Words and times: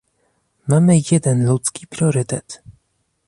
Mamy 0.67 0.99
jeden 1.11 1.45
ludzki 1.45 1.87
priorytet 1.87 2.63